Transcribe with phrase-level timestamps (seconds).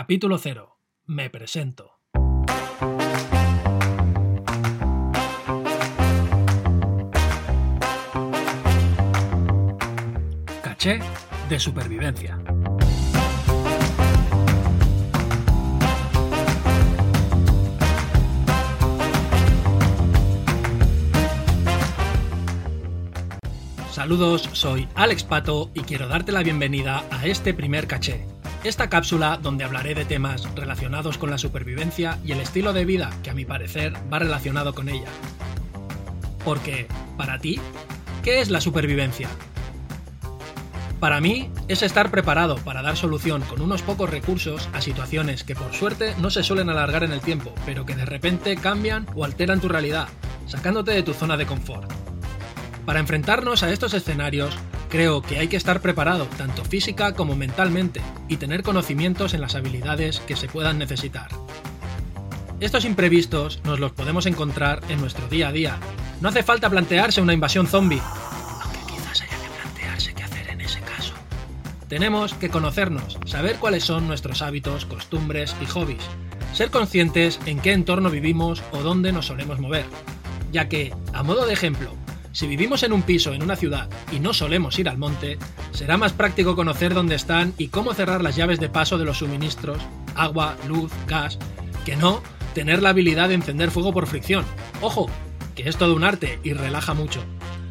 [0.00, 0.78] Capítulo 0.
[1.06, 1.98] Me presento.
[10.62, 11.00] Caché
[11.48, 12.38] de supervivencia.
[23.90, 28.37] Saludos, soy Alex Pato y quiero darte la bienvenida a este primer caché.
[28.64, 33.10] Esta cápsula donde hablaré de temas relacionados con la supervivencia y el estilo de vida
[33.22, 35.08] que a mi parecer va relacionado con ella.
[36.44, 37.60] Porque, para ti,
[38.24, 39.28] ¿qué es la supervivencia?
[40.98, 45.54] Para mí es estar preparado para dar solución con unos pocos recursos a situaciones que
[45.54, 49.24] por suerte no se suelen alargar en el tiempo, pero que de repente cambian o
[49.24, 50.08] alteran tu realidad,
[50.48, 51.92] sacándote de tu zona de confort.
[52.84, 58.00] Para enfrentarnos a estos escenarios, creo que hay que estar preparado tanto física como mentalmente
[58.28, 61.28] y tener conocimientos en las habilidades que se puedan necesitar.
[62.60, 65.76] Estos imprevistos nos los podemos encontrar en nuestro día a día.
[66.20, 68.02] No hace falta plantearse una invasión zombie,
[68.62, 71.14] aunque quizás haya que plantearse qué hacer en ese caso.
[71.88, 76.02] Tenemos que conocernos, saber cuáles son nuestros hábitos, costumbres y hobbies,
[76.52, 79.86] ser conscientes en qué entorno vivimos o dónde nos solemos mover,
[80.50, 81.92] ya que, a modo de ejemplo,
[82.38, 85.38] si vivimos en un piso en una ciudad y no solemos ir al monte,
[85.72, 89.18] será más práctico conocer dónde están y cómo cerrar las llaves de paso de los
[89.18, 89.82] suministros,
[90.14, 91.36] agua, luz, gas,
[91.84, 92.22] que no
[92.54, 94.44] tener la habilidad de encender fuego por fricción.
[94.80, 95.10] Ojo,
[95.56, 97.24] que es todo un arte y relaja mucho.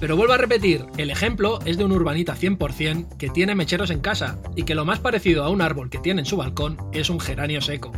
[0.00, 4.00] Pero vuelvo a repetir, el ejemplo es de un urbanita 100% que tiene mecheros en
[4.00, 7.10] casa y que lo más parecido a un árbol que tiene en su balcón es
[7.10, 7.92] un geranio seco.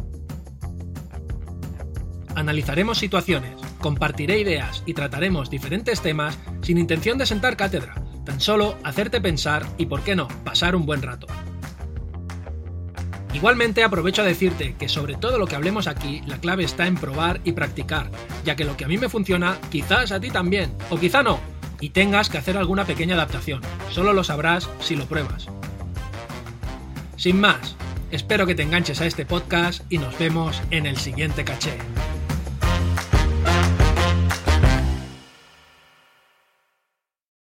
[2.41, 8.79] Analizaremos situaciones, compartiré ideas y trataremos diferentes temas sin intención de sentar cátedra, tan solo
[8.83, 11.27] hacerte pensar y, por qué no, pasar un buen rato.
[13.35, 16.95] Igualmente aprovecho a decirte que sobre todo lo que hablemos aquí, la clave está en
[16.95, 18.11] probar y practicar,
[18.43, 21.41] ya que lo que a mí me funciona, quizás a ti también, o quizá no,
[21.79, 23.61] y tengas que hacer alguna pequeña adaptación,
[23.91, 25.49] solo lo sabrás si lo pruebas.
[27.17, 27.77] Sin más,
[28.11, 31.77] espero que te enganches a este podcast y nos vemos en el siguiente caché.